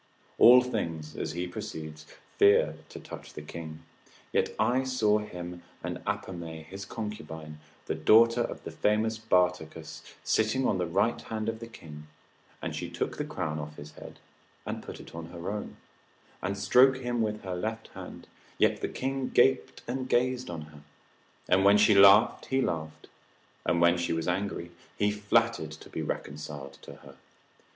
All 0.39 0.63
things 0.63 1.15
(as 1.15 1.33
he 1.33 1.45
proceeds) 1.45 2.07
fear 2.39 2.75
to 2.89 2.99
touch 2.99 3.33
the 3.33 3.43
king; 3.43 3.83
yet 4.33 4.49
I 4.57 4.83
saw 4.83 5.19
him 5.19 5.61
and 5.83 5.99
Apame 6.07 6.63
his 6.65 6.85
concubine, 6.85 7.59
the 7.85 7.93
daughter 7.93 8.41
of 8.41 8.63
the 8.63 8.71
famous 8.71 9.19
Bartacus, 9.19 10.01
sitting 10.23 10.65
on 10.65 10.79
the 10.79 10.87
right 10.87 11.21
hand 11.21 11.47
of 11.47 11.59
the 11.59 11.67
king, 11.67 12.07
and 12.63 12.75
she 12.75 12.89
took 12.89 13.17
the 13.17 13.23
crown 13.23 13.59
off 13.59 13.75
his 13.75 13.91
head, 13.91 14.17
and 14.65 14.81
put 14.81 14.99
it 14.99 15.13
on 15.13 15.27
her 15.27 15.51
own, 15.51 15.77
and 16.41 16.57
stroke 16.57 16.97
him 16.97 17.21
with 17.21 17.43
her 17.43 17.55
left 17.55 17.89
hand; 17.89 18.27
yet 18.57 18.81
the 18.81 18.89
king 18.89 19.29
gaped 19.29 19.83
and 19.87 20.09
gazed 20.09 20.49
on 20.49 20.61
her, 20.73 20.81
and 21.47 21.63
when 21.63 21.77
she 21.77 21.93
laughed 21.93 22.47
he 22.47 22.59
laughed, 22.59 23.05
and 23.67 23.79
when 23.79 23.99
she 23.99 24.13
was 24.13 24.27
angry 24.27 24.71
he 24.97 25.11
flattered 25.11 25.69
to 25.69 25.91
be 25.91 26.01
reconciled 26.01 26.79
to 26.81 26.93
her. 27.05 27.17